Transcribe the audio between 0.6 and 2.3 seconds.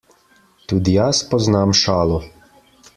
Tudi jaz poznam šalo.